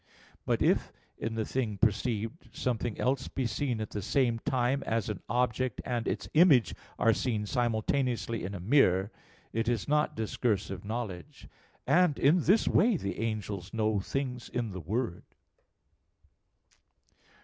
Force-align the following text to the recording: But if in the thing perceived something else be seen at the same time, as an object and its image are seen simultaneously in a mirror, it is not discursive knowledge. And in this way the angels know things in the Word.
But 0.47 0.63
if 0.63 0.91
in 1.19 1.35
the 1.35 1.45
thing 1.45 1.77
perceived 1.77 2.49
something 2.55 2.99
else 2.99 3.27
be 3.27 3.45
seen 3.45 3.79
at 3.79 3.91
the 3.91 4.01
same 4.01 4.39
time, 4.39 4.81
as 4.81 5.09
an 5.09 5.21
object 5.29 5.79
and 5.85 6.07
its 6.07 6.27
image 6.33 6.73
are 6.97 7.13
seen 7.13 7.45
simultaneously 7.45 8.43
in 8.43 8.55
a 8.55 8.59
mirror, 8.59 9.11
it 9.53 9.67
is 9.69 9.87
not 9.87 10.15
discursive 10.15 10.83
knowledge. 10.83 11.47
And 11.85 12.17
in 12.17 12.41
this 12.45 12.67
way 12.67 12.97
the 12.97 13.19
angels 13.19 13.75
know 13.75 13.99
things 13.99 14.49
in 14.49 14.71
the 14.71 14.79
Word. 14.81 15.21